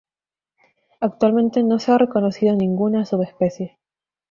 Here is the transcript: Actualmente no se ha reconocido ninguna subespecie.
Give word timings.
Actualmente 0.99 1.61
no 1.61 1.77
se 1.77 1.91
ha 1.91 1.99
reconocido 1.99 2.55
ninguna 2.55 3.05
subespecie. 3.05 3.77